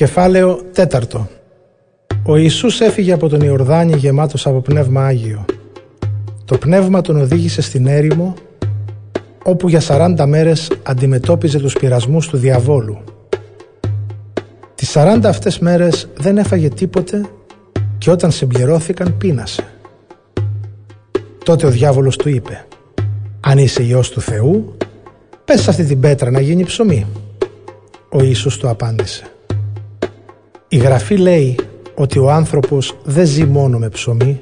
Κεφάλαιο 0.00 0.60
τέταρτο 0.72 1.28
Ο 2.22 2.36
Ιησούς 2.36 2.80
έφυγε 2.80 3.12
από 3.12 3.28
τον 3.28 3.40
Ιορδάνη 3.40 3.96
γεμάτος 3.96 4.46
από 4.46 4.60
Πνεύμα 4.60 5.04
Άγιο. 5.06 5.44
Το 6.44 6.58
Πνεύμα 6.58 7.00
τον 7.00 7.16
οδήγησε 7.16 7.62
στην 7.62 7.86
έρημο 7.86 8.34
όπου 9.44 9.68
για 9.68 9.80
40 9.86 10.24
μέρες 10.26 10.70
αντιμετώπιζε 10.82 11.58
τους 11.58 11.72
πειρασμούς 11.72 12.28
του 12.28 12.36
διαβόλου. 12.36 12.98
Τις 14.74 14.92
40 14.96 15.20
αυτές 15.24 15.58
μέρες 15.58 16.08
δεν 16.16 16.38
έφαγε 16.38 16.68
τίποτε 16.68 17.28
και 17.98 18.10
όταν 18.10 18.30
συμπληρώθηκαν 18.30 19.16
πείνασε. 19.16 19.64
Τότε 21.44 21.66
ο 21.66 21.70
διάβολος 21.70 22.16
του 22.16 22.28
είπε 22.28 22.66
«Αν 23.40 23.58
είσαι 23.58 23.82
Υιός 23.82 24.10
του 24.10 24.20
Θεού, 24.20 24.76
πες 25.44 25.68
αυτή 25.68 25.84
την 25.84 26.00
πέτρα 26.00 26.30
να 26.30 26.40
γίνει 26.40 26.64
ψωμί». 26.64 27.06
Ο 28.08 28.22
Ιησούς 28.22 28.56
του 28.56 28.68
απάντησε 28.68 29.24
«Η 30.72 30.76
Γραφή 30.76 31.16
λέει 31.16 31.58
ότι 31.94 32.18
ο 32.18 32.30
άνθρωπος 32.30 32.96
δεν 33.04 33.26
ζει 33.26 33.44
μόνο 33.44 33.78
με 33.78 33.88
ψωμί, 33.88 34.40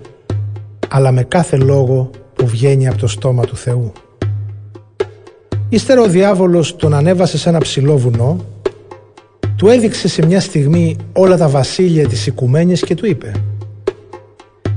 αλλά 0.88 1.12
με 1.12 1.22
κάθε 1.22 1.56
λόγο 1.56 2.10
που 2.34 2.46
βγαίνει 2.46 2.88
από 2.88 2.98
το 2.98 3.06
στόμα 3.06 3.44
του 3.44 3.56
Θεού». 3.56 3.92
Ύστερα 5.68 6.00
ο 6.00 6.06
διάβολος 6.06 6.76
τον 6.76 6.94
ανέβασε 6.94 7.38
σε 7.38 7.48
ένα 7.48 7.58
ψηλό 7.58 7.96
βουνό, 7.96 8.44
του 9.56 9.68
έδειξε 9.68 10.08
σε 10.08 10.26
μια 10.26 10.40
στιγμή 10.40 10.96
όλα 11.12 11.36
τα 11.36 11.48
βασίλεια 11.48 12.08
της 12.08 12.26
οικουμένης 12.26 12.80
και 12.80 12.94
του 12.94 13.06
είπε 13.06 13.32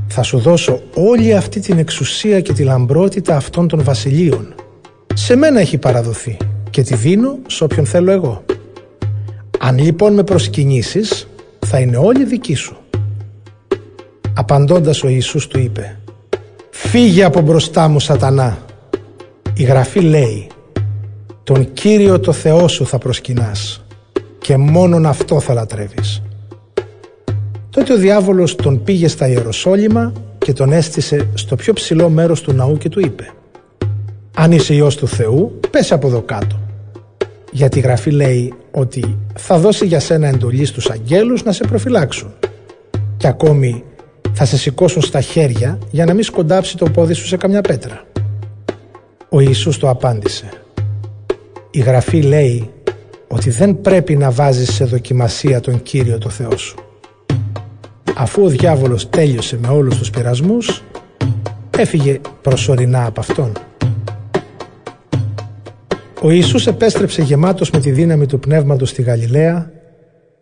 «Θα 0.07 0.23
σου 0.23 0.39
δώσω 0.39 0.81
όλη 0.93 1.33
αυτή 1.33 1.59
την 1.59 1.77
εξουσία 1.77 2.41
και 2.41 2.53
τη 2.53 2.63
λαμπρότητα 2.63 3.35
αυτών 3.35 3.67
των 3.67 3.83
βασιλείων. 3.83 4.53
Σε 5.13 5.35
μένα 5.35 5.59
έχει 5.59 5.77
παραδοθεί 5.77 6.37
και 6.69 6.81
τη 6.81 6.95
δίνω 6.95 7.37
σε 7.47 7.63
όποιον 7.63 7.85
θέλω 7.85 8.11
εγώ. 8.11 8.43
Αν 9.59 9.77
λοιπόν 9.77 10.13
με 10.13 10.23
προσκυνήσεις, 10.23 11.25
θα 11.65 11.79
είναι 11.79 11.97
όλη 11.97 12.23
δική 12.25 12.55
σου». 12.55 12.77
Απαντώντας 14.33 15.03
ο 15.03 15.07
Ιησούς 15.07 15.47
του 15.47 15.59
είπε 15.59 15.99
«Φύγε 16.69 17.23
από 17.23 17.41
μπροστά 17.41 17.87
μου 17.87 17.99
σατανά». 17.99 18.57
Η 19.53 19.63
Γραφή 19.63 19.99
λέει 19.99 20.47
τον 21.43 21.73
Κύριο 21.73 22.19
το 22.19 22.31
Θεό 22.31 22.67
σου 22.67 22.85
θα 22.85 22.97
προσκυνάς 22.97 23.85
και 24.39 24.57
μόνον 24.57 25.05
αυτό 25.05 25.39
θα 25.39 25.53
λατρεύεις. 25.53 26.21
Τότε 27.69 27.93
ο 27.93 27.97
διάβολος 27.97 28.55
τον 28.55 28.83
πήγε 28.83 29.07
στα 29.07 29.27
Ιεροσόλυμα 29.27 30.13
και 30.37 30.53
τον 30.53 30.71
έστησε 30.71 31.29
στο 31.33 31.55
πιο 31.55 31.73
ψηλό 31.73 32.09
μέρος 32.09 32.41
του 32.41 32.53
ναού 32.53 32.77
και 32.77 32.89
του 32.89 32.99
είπε 32.99 33.31
«Αν 34.35 34.51
είσαι 34.51 34.73
Υιός 34.73 34.95
του 34.95 35.07
Θεού, 35.07 35.59
πες 35.69 35.91
από 35.91 36.07
εδώ 36.07 36.21
κάτω». 36.21 36.59
Γιατί 37.51 37.77
η 37.77 37.81
Γραφή 37.81 38.11
λέει 38.11 38.53
ότι 38.71 39.17
θα 39.35 39.57
δώσει 39.57 39.85
για 39.85 39.99
σένα 39.99 40.27
εντολή 40.27 40.65
στους 40.65 40.89
αγγέλους 40.89 41.43
να 41.43 41.51
σε 41.51 41.63
προφυλάξουν 41.63 42.33
και 43.17 43.27
ακόμη 43.27 43.83
θα 44.33 44.45
σε 44.45 44.57
σηκώσουν 44.57 45.01
στα 45.01 45.21
χέρια 45.21 45.77
για 45.91 46.05
να 46.05 46.13
μην 46.13 46.23
σκοντάψει 46.23 46.77
το 46.77 46.89
πόδι 46.89 47.13
σου 47.13 47.27
σε 47.27 47.37
καμιά 47.37 47.61
πέτρα. 47.61 48.03
Ο 49.29 49.39
Ιησούς 49.39 49.77
το 49.77 49.89
απάντησε 49.89 50.49
η 51.71 51.79
Γραφή 51.79 52.21
λέει 52.21 52.69
ότι 53.27 53.49
δεν 53.49 53.81
πρέπει 53.81 54.15
να 54.15 54.31
βάζεις 54.31 54.73
σε 54.73 54.85
δοκιμασία 54.85 55.59
τον 55.59 55.81
Κύριο 55.83 56.17
το 56.17 56.29
Θεό 56.29 56.57
σου. 56.57 56.75
Αφού 58.15 58.43
ο 58.43 58.47
διάβολος 58.47 59.09
τέλειωσε 59.09 59.57
με 59.61 59.67
όλους 59.67 59.97
τους 59.97 60.09
πειρασμούς, 60.09 60.83
έφυγε 61.77 62.19
προσωρινά 62.41 63.05
από 63.05 63.19
Αυτόν. 63.19 63.51
Ο 66.21 66.31
Ιησούς 66.31 66.67
επέστρεψε 66.67 67.21
γεμάτος 67.21 67.69
με 67.69 67.79
τη 67.79 67.91
δύναμη 67.91 68.25
του 68.25 68.39
Πνεύματος 68.39 68.89
στη 68.89 69.01
Γαλιλαία 69.01 69.71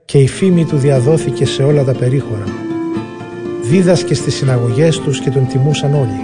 και 0.05 0.17
η 0.17 0.27
φήμη 0.27 0.66
του 0.66 0.77
διαδόθηκε 0.77 1.45
σε 1.45 1.63
όλα 1.63 1.83
τα 1.83 1.94
περίχωρα. 1.94 2.45
Δίδασκε 3.61 4.13
στις 4.13 4.36
συναγωγές 4.36 4.99
τους 4.99 5.19
και 5.19 5.30
τον 5.30 5.47
τιμούσαν 5.47 5.94
όλοι. 5.94 6.19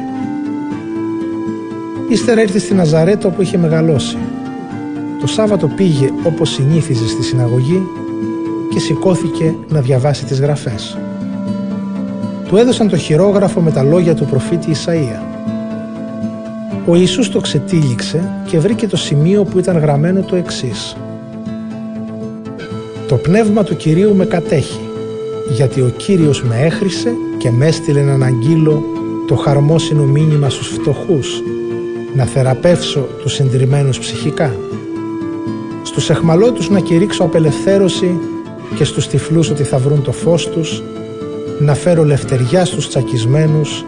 Ύστερα 2.09 2.41
ήρθε 2.41 2.59
στη 2.59 2.73
Ναζαρέτο 2.73 3.29
που 3.29 3.41
είχε 3.41 3.57
μεγαλώσει 3.57 4.17
το 5.25 5.31
Σάββατο 5.31 5.67
πήγε 5.67 6.09
όπως 6.23 6.49
συνήθιζε 6.49 7.07
στη 7.07 7.23
συναγωγή 7.23 7.81
και 8.69 8.79
σηκώθηκε 8.79 9.55
να 9.67 9.81
διαβάσει 9.81 10.25
τις 10.25 10.39
γραφές. 10.39 10.97
Του 12.47 12.57
έδωσαν 12.57 12.89
το 12.89 12.97
χειρόγραφο 12.97 13.61
με 13.61 13.71
τα 13.71 13.83
λόγια 13.83 14.15
του 14.15 14.25
προφήτη 14.25 14.71
Ισαΐα. 14.71 15.24
Ο 16.87 16.95
Ιησούς 16.95 17.29
το 17.29 17.39
ξετύλιξε 17.39 18.43
και 18.47 18.59
βρήκε 18.59 18.87
το 18.87 18.97
σημείο 18.97 19.43
που 19.43 19.59
ήταν 19.59 19.77
γραμμένο 19.77 20.21
το 20.21 20.35
εξής. 20.35 20.95
«Το 23.07 23.15
πνεύμα 23.15 23.63
του 23.63 23.75
Κυρίου 23.75 24.15
με 24.15 24.25
κατέχει, 24.25 24.79
γιατί 25.55 25.81
ο 25.81 25.93
Κύριος 25.97 26.43
με 26.43 26.55
έχρισε 26.61 27.11
και 27.37 27.51
με 27.51 27.65
έστειλε 27.65 28.01
να 28.01 28.25
αγγείλω 28.25 28.83
το 29.27 29.35
χαρμόσυνο 29.35 30.03
μήνυμα 30.03 30.49
στους 30.49 30.67
φτωχούς, 30.67 31.41
να 32.15 32.23
θεραπεύσω 32.23 33.07
τους 33.21 33.33
συντριμμένους 33.33 33.99
ψυχικά, 33.99 34.55
στους 35.83 36.09
εχμαλώτους 36.09 36.69
να 36.69 36.79
κηρύξω 36.79 37.23
απελευθέρωση 37.23 38.19
και 38.75 38.83
στους 38.83 39.07
τυφλούς 39.07 39.49
ότι 39.49 39.63
θα 39.63 39.77
βρουν 39.77 40.01
το 40.01 40.11
φως 40.11 40.49
τους, 40.49 40.83
να 41.59 41.73
φέρω 41.73 42.03
λευτεριά 42.03 42.65
στους 42.65 42.87
τσακισμένους, 42.87 43.85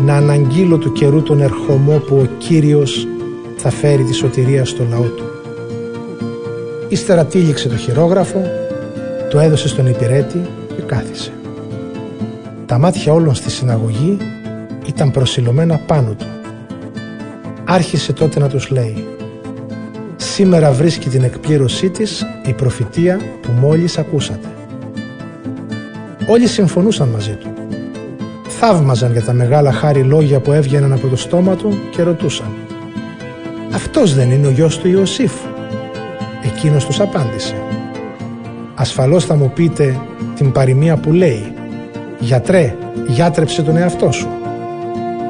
να 0.00 0.16
αναγγείλω 0.16 0.78
του 0.78 0.92
καιρού 0.92 1.22
τον 1.22 1.40
ερχομό 1.40 1.98
που 1.98 2.16
ο 2.16 2.28
Κύριος 2.38 3.06
θα 3.56 3.70
φέρει 3.70 4.02
τη 4.02 4.14
σωτηρία 4.14 4.64
στο 4.64 4.86
λαό 4.90 5.02
του. 5.02 5.24
Ύστερα 6.88 7.24
τύλιξε 7.24 7.68
το 7.68 7.76
χειρόγραφο, 7.76 8.42
το 9.30 9.38
έδωσε 9.38 9.68
στον 9.68 9.86
υπηρέτη 9.86 10.40
και 10.76 10.82
κάθισε. 10.82 11.32
Τα 12.66 12.78
μάτια 12.78 13.12
όλων 13.12 13.34
στη 13.34 13.50
συναγωγή 13.50 14.16
ήταν 14.86 15.10
προσιλωμένα 15.10 15.80
πάνω 15.86 16.14
του. 16.18 16.26
Άρχισε 17.64 18.12
τότε 18.12 18.38
να 18.38 18.48
τους 18.48 18.70
λέει 18.70 19.06
Σήμερα 20.34 20.72
βρίσκει 20.72 21.08
την 21.08 21.22
εκπλήρωσή 21.22 21.90
της 21.90 22.24
η 22.46 22.52
προφητεία 22.52 23.20
που 23.42 23.50
μόλις 23.60 23.98
ακούσατε. 23.98 24.48
Όλοι 26.26 26.46
συμφωνούσαν 26.46 27.08
μαζί 27.08 27.34
του. 27.34 27.53
Θαύμαζαν 28.58 29.12
για 29.12 29.22
τα 29.22 29.32
μεγάλα 29.32 29.72
χάρη 29.72 30.02
λόγια 30.02 30.40
που 30.40 30.52
έβγαιναν 30.52 30.92
από 30.92 31.06
το 31.06 31.16
στόμα 31.16 31.56
του 31.56 31.78
και 31.90 32.02
ρωτούσαν 32.02 32.54
«Αυτός 33.74 34.14
δεν 34.14 34.30
είναι 34.30 34.46
ο 34.46 34.50
γιος 34.50 34.78
του 34.78 34.88
Ιωσήφ» 34.88 35.32
Εκείνος 36.44 36.84
τους 36.84 37.00
απάντησε 37.00 37.54
«Ασφαλώς 38.74 39.24
θα 39.24 39.34
μου 39.34 39.50
πείτε 39.54 40.00
την 40.34 40.52
παροιμία 40.52 40.96
που 40.96 41.12
λέει 41.12 41.52
«Γιατρέ, 42.18 42.76
γιάτρεψε 43.08 43.62
τον 43.62 43.76
εαυτό 43.76 44.12
σου». 44.12 44.28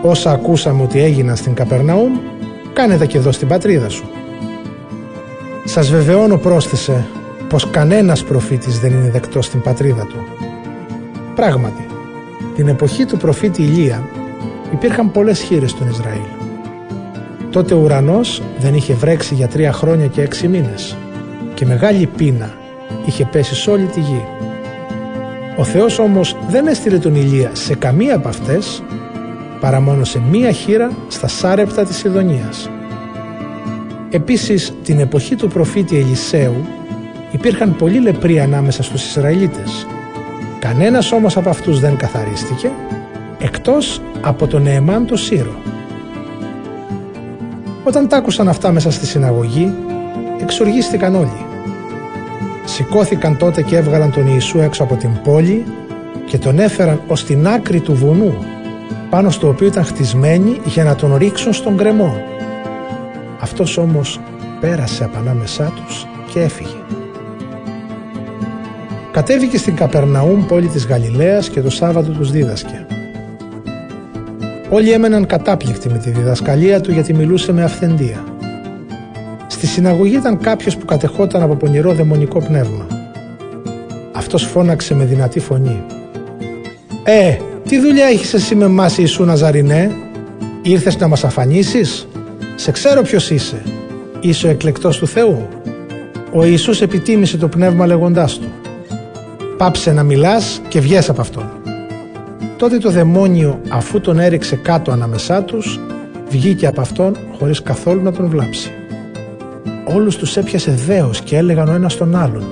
Όσα 0.03 0.31
ακούσαμε 0.31 0.83
ότι 0.83 1.03
έγιναν 1.03 1.37
στην 1.37 1.55
Καπερναούμ, 1.55 2.13
κάνε 2.73 3.07
και 3.07 3.19
εδώ 3.19 3.33
στην 3.33 3.49
πατρίδα 3.49 3.89
σου. 3.89 4.05
Σας 5.65 5.91
βεβαιώνω 5.91 6.37
πρόσθεσε 6.37 7.07
πως 7.49 7.71
κανένας 7.71 8.25
προφήτης 8.25 8.81
δεν 8.81 8.93
είναι 8.93 9.11
δεκτός 9.11 9.47
στην 9.47 9.61
πατρίδα 9.61 10.07
του. 10.07 10.17
Πράγματι, 11.35 11.87
την 12.57 12.69
εποχή 12.69 13.05
του 13.05 13.17
προφήτη 13.17 13.63
Ηλία 13.63 14.09
υπήρχαν 14.73 15.11
πολλές 15.11 15.41
χείρες 15.41 15.71
στον 15.71 15.89
Ισραήλ. 15.89 16.27
Τότε 17.51 17.75
ο 17.75 17.79
ουρανός 17.79 18.43
δεν 18.59 18.75
είχε 18.75 18.95
βρέξει 18.95 19.35
για 19.35 19.49
τρία 19.49 19.73
χρόνια 19.73 20.07
και 20.07 20.23
έξι 20.23 20.49
μήνες 20.49 20.97
και 21.55 21.67
μεγάλη 21.67 22.07
πείνα 22.07 22.55
είχε 23.07 23.25
πέσει 23.25 23.55
σε 23.55 23.71
όλη 23.71 23.85
τη 23.85 24.01
γη. 24.01 24.25
Ο 25.57 25.65
Θεός 25.65 25.99
όμως 25.99 26.37
δεν 26.49 26.67
έστειλε 26.67 26.99
τον 26.99 27.15
Ηλία 27.15 27.51
σε 27.53 27.75
καμία 27.75 28.17
από 28.17 28.29
αυτές 28.29 28.83
παρά 29.61 29.81
μόνο 29.81 30.05
σε 30.05 30.23
μία 30.31 30.51
χείρα 30.51 30.91
στα 31.09 31.29
σάρεπτα 31.29 31.85
της 31.85 32.05
Ιδονίας. 32.05 32.71
Επίσης 34.11 34.73
την 34.85 35.01
εποχή 35.01 35.37
του 35.37 35.49
προφήτη 35.49 35.97
Ελισέου 35.97 36.55
υπήρχαν 37.31 37.77
πολλοί 37.77 38.01
λεπροί 38.01 38.41
ανάμεσα 38.41 38.83
στους 38.83 39.05
Ισραηλίτες. 39.07 39.87
Κανένας 40.65 41.13
όμως 41.13 41.37
από 41.37 41.49
αυτούς 41.49 41.81
δεν 41.81 41.97
καθαρίστηκε 41.97 42.71
εκτός 43.39 44.01
από 44.21 44.47
τον 44.47 44.63
Νεεμάν 44.63 45.07
το 45.07 45.17
Σύρο. 45.17 45.55
Όταν 47.85 48.09
τ' 48.09 48.13
άκουσαν 48.13 48.49
αυτά 48.49 48.73
μέσα 48.73 48.91
στη 48.91 49.07
συναγωγή 49.07 49.75
εξοργίστηκαν 50.41 51.15
όλοι. 51.15 51.47
Σηκώθηκαν 52.65 53.37
τότε 53.37 53.63
και 53.63 53.77
έβγαλαν 53.77 54.13
τον 54.13 54.27
Ιησού 54.27 54.59
έξω 54.59 54.83
από 54.83 54.95
την 54.95 55.21
πόλη 55.23 55.65
και 56.27 56.39
τον 56.39 56.59
έφεραν 56.59 57.01
ως 57.07 57.25
την 57.25 57.47
άκρη 57.49 57.81
του 57.81 57.95
βουνού 57.95 58.35
πάνω 59.11 59.31
στο 59.31 59.49
οποίο 59.49 59.67
ήταν 59.67 59.85
χτισμένοι 59.85 60.61
για 60.65 60.85
να 60.85 60.95
τον 60.95 61.17
ρίξουν 61.17 61.53
στον 61.53 61.77
κρεμό. 61.77 62.23
Αυτός 63.41 63.77
όμως 63.77 64.21
πέρασε 64.61 65.05
από 65.05 65.19
ανάμεσά 65.19 65.73
τους 65.77 66.07
και 66.33 66.41
έφυγε. 66.41 67.04
Κατέβηκε 69.15 69.59
στην 69.59 69.77
Καπερναούμ 69.77 70.47
πόλη 70.47 70.67
της 70.67 70.87
Γαλιλαίας 70.87 71.49
και 71.49 71.61
το 71.61 71.71
Σάββατο 71.71 72.11
τους 72.11 72.31
δίδασκε. 72.31 72.87
Όλοι 74.71 74.91
έμεναν 74.91 75.27
κατάπληκτοι 75.27 75.89
με 75.89 75.99
τη 75.99 76.11
διδασκαλία 76.11 76.81
του 76.81 76.93
γιατί 76.93 77.15
μιλούσε 77.15 77.53
με 77.53 77.63
αυθεντία. 77.63 78.25
Στη 79.47 79.67
συναγωγή 79.67 80.17
ήταν 80.17 80.39
κάποιος 80.39 80.77
που 80.77 80.85
κατεχόταν 80.85 81.43
από 81.43 81.55
πονηρό 81.55 81.93
δαιμονικό 81.93 82.41
πνεύμα. 82.41 82.87
Αυτός 84.13 84.43
φώναξε 84.43 84.95
με 84.95 85.05
δυνατή 85.05 85.41
φωνή. 85.41 85.85
«Ε, 87.05 87.37
τι 87.69 87.79
δουλειά 87.79 88.07
έχεις 88.07 88.35
εσύ 88.35 88.55
με 88.55 88.65
εμάς 88.65 88.99
Ιησού 88.99 89.25
Ναζαρινέ, 89.25 89.91
ήρθες 90.63 90.99
να 90.99 91.09
μας 91.09 91.25
αφανίσεις, 91.25 92.09
σε 92.55 92.71
ξέρω 92.71 93.03
ποιος 93.03 93.31
είσαι, 93.31 93.63
είσαι 94.21 94.47
ο 94.47 94.51
εκλεκτός 94.51 94.99
του 94.99 95.07
Θεού». 95.07 95.49
Ο 96.33 96.45
Ιησούς 96.45 96.81
επιτίμησε 96.81 97.37
το 97.37 97.49
πνεύμα 97.49 97.87
λέγοντάς 97.87 98.39
του 98.39 98.53
«Πάψε 99.57 99.93
να 99.93 100.03
μιλάς 100.03 100.61
και 100.69 100.81
βγες 100.81 101.09
από 101.09 101.21
αυτόν». 101.21 101.51
Τότε 102.57 102.79
το 102.79 102.91
δαιμόνιο 102.91 103.61
αφού 103.69 104.01
τον 104.01 104.19
έριξε 104.19 104.57
κάτω 104.57 104.91
ανάμεσά 104.91 105.43
τους 105.43 105.81
βγήκε 106.29 106.67
από 106.67 106.81
αυτόν 106.81 107.17
χωρίς 107.39 107.63
καθόλου 107.63 108.03
να 108.03 108.13
τον 108.13 108.29
βλάψει. 108.29 108.71
Όλους 109.85 110.17
τους 110.17 110.37
έπιασε 110.37 110.71
δέος 110.71 111.21
και 111.21 111.37
έλεγαν 111.37 111.69
ο 111.69 111.73
ένας 111.73 111.97
τον 111.97 112.17
άλλον 112.17 112.45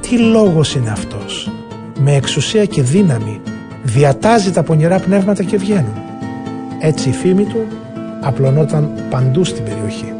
«Τι 0.00 0.18
λόγος 0.18 0.74
είναι 0.74 0.90
αυτός» 0.90 1.50
με 1.98 2.14
εξουσία 2.14 2.64
και 2.64 2.82
δύναμη 2.82 3.40
διατάζει 3.82 4.50
τα 4.50 4.62
πονηρά 4.62 4.98
πνεύματα 4.98 5.42
και 5.42 5.56
βγαίνουν. 5.56 5.94
Έτσι 6.80 7.08
η 7.08 7.12
φήμη 7.12 7.44
του 7.44 7.66
απλωνόταν 8.20 8.90
παντού 9.10 9.44
στην 9.44 9.64
περιοχή. 9.64 10.12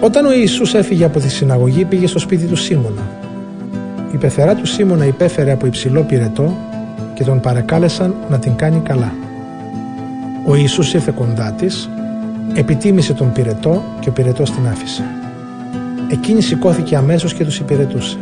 Όταν 0.00 0.26
ο 0.26 0.32
Ιησούς 0.32 0.74
έφυγε 0.74 1.04
από 1.04 1.18
τη 1.18 1.28
συναγωγή 1.30 1.84
πήγε 1.84 2.06
στο 2.06 2.18
σπίτι 2.18 2.44
του 2.44 2.56
Σίμωνα. 2.56 3.21
Η 4.12 4.16
πεθερά 4.16 4.54
του 4.54 4.66
Σίμωνα 4.66 5.04
υπέφερε 5.04 5.52
από 5.52 5.66
υψηλό 5.66 6.02
πυρετό 6.02 6.56
και 7.14 7.24
τον 7.24 7.40
παρακάλεσαν 7.40 8.14
να 8.30 8.38
την 8.38 8.56
κάνει 8.56 8.80
καλά. 8.80 9.14
Ο 10.46 10.54
Ιησούς 10.54 10.94
ήρθε 10.94 11.12
κοντά 11.16 11.52
της, 11.52 11.90
επιτίμησε 12.54 13.12
τον 13.12 13.32
πυρετό 13.32 13.82
και 14.00 14.08
ο 14.08 14.12
πυρετός 14.12 14.50
την 14.50 14.68
άφησε. 14.68 15.02
Εκείνη 16.10 16.40
σηκώθηκε 16.40 16.96
αμέσως 16.96 17.34
και 17.34 17.44
τους 17.44 17.58
υπηρετούσε. 17.58 18.18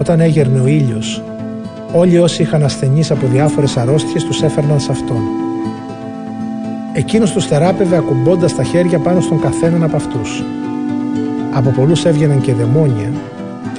Όταν 0.00 0.20
έγερνε 0.20 0.60
ο 0.60 0.66
ήλιος, 0.66 1.22
όλοι 1.92 2.18
όσοι 2.18 2.42
είχαν 2.42 2.64
ασθενείς 2.64 3.10
από 3.10 3.26
διάφορες 3.26 3.76
αρρώστιες 3.76 4.24
τους 4.24 4.42
έφερναν 4.42 4.80
σε 4.80 4.92
αυτόν. 4.92 5.22
Εκείνος 6.92 7.32
τους 7.32 7.46
θεράπευε 7.46 7.96
ακουμπώντας 7.96 8.54
τα 8.54 8.62
χέρια 8.62 8.98
πάνω 8.98 9.20
στον 9.20 9.40
καθέναν 9.40 9.82
από 9.82 9.96
αυτούς. 9.96 10.44
Από 11.52 11.70
πολλούς 11.70 12.04
έβγαιναν 12.04 12.40
και 12.40 12.52
δαιμόνια, 12.52 13.12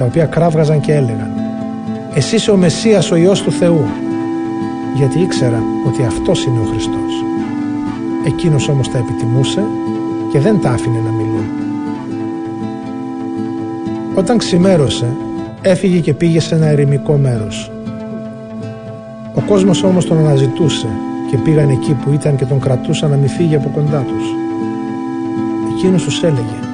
τα 0.00 0.06
οποία 0.06 0.24
κράβγαζαν 0.24 0.80
και 0.80 0.92
έλεγαν 0.92 1.30
«Εσύ 2.14 2.34
είσαι 2.34 2.50
ο 2.50 2.56
Μεσσίας, 2.56 3.10
ο 3.10 3.16
Υιός 3.16 3.42
του 3.42 3.52
Θεού» 3.52 3.84
γιατί 4.94 5.18
ήξερα 5.18 5.62
ότι 5.86 6.04
αυτός 6.04 6.44
είναι 6.44 6.58
ο 6.58 6.64
Χριστός. 6.64 7.24
Εκείνος 8.26 8.68
όμως 8.68 8.90
τα 8.90 8.98
επιτιμούσε 8.98 9.62
και 10.32 10.38
δεν 10.38 10.60
τα 10.60 10.70
άφηνε 10.70 10.98
να 11.04 11.10
μιλούν. 11.10 11.44
Όταν 14.14 14.38
ξημέρωσε, 14.38 15.16
έφυγε 15.60 15.98
και 15.98 16.14
πήγε 16.14 16.40
σε 16.40 16.54
ένα 16.54 16.66
ερημικό 16.66 17.16
μέρος. 17.16 17.70
Ο 19.34 19.40
κόσμος 19.40 19.82
όμως 19.82 20.04
τον 20.06 20.18
αναζητούσε 20.18 20.88
και 21.30 21.36
πήγαν 21.36 21.68
εκεί 21.68 21.92
που 21.92 22.12
ήταν 22.12 22.36
και 22.36 22.44
τον 22.44 22.60
κρατούσαν 22.60 23.10
να 23.10 23.16
μην 23.16 23.28
φύγει 23.28 23.54
από 23.54 23.68
κοντά 23.68 24.04
τους. 24.08 24.24
Εκείνος 25.76 26.02
τους 26.02 26.22
έλεγε 26.22 26.69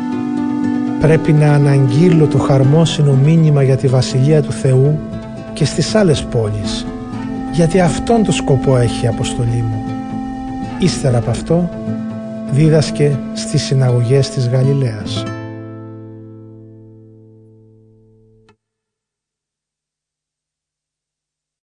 «Πρέπει 1.00 1.32
να 1.32 1.52
αναγγείλω 1.52 2.26
το 2.26 2.38
χαρμόσυνο 2.38 3.12
μήνυμα 3.12 3.62
για 3.62 3.76
τη 3.76 3.86
Βασιλεία 3.86 4.42
του 4.42 4.52
Θεού 4.52 4.98
και 5.52 5.64
στις 5.64 5.94
άλλες 5.94 6.22
πόλεις 6.22 6.86
γιατί 7.56 7.80
αυτόν 7.80 8.22
το 8.22 8.32
σκοπό 8.32 8.76
έχει 8.76 9.04
η 9.04 9.08
αποστολή 9.08 9.64
μου. 9.68 9.84
Ύστερα 10.78 11.18
από 11.18 11.30
αυτό 11.30 11.68
δίδασκε 12.50 13.18
στις 13.34 13.62
συναγωγές 13.62 14.30
της 14.30 14.48
Γαλιλαίας. 14.48 15.24